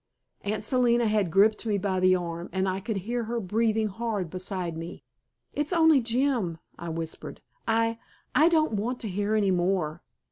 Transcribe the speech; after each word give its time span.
Aunt 0.41 0.65
Selina 0.65 1.05
had 1.05 1.29
gripped 1.29 1.63
me 1.67 1.77
by 1.77 1.99
the 1.99 2.15
arm, 2.15 2.49
and 2.51 2.67
I 2.67 2.79
could 2.79 2.97
hear 3.05 3.25
her 3.25 3.39
breathing 3.39 3.85
hard 3.87 4.31
beside 4.31 4.75
me. 4.75 5.03
"It's 5.53 5.71
only 5.71 6.01
Jim," 6.01 6.57
I 6.75 6.89
whispered. 6.89 7.39
"I 7.67 7.99
I 8.33 8.49
don't 8.49 8.71
want 8.73 8.99
to 9.01 9.07
hear 9.07 9.35
any 9.35 9.51
more." 9.51 10.01